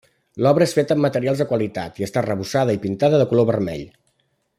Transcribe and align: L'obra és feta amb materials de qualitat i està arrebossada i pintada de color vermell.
L'obra 0.45 0.65
és 0.69 0.71
feta 0.77 0.95
amb 0.97 1.03
materials 1.05 1.43
de 1.43 1.47
qualitat 1.51 2.01
i 2.01 2.07
està 2.07 2.21
arrebossada 2.23 2.77
i 2.79 2.81
pintada 2.87 3.21
de 3.23 3.29
color 3.35 3.49
vermell. 3.51 3.85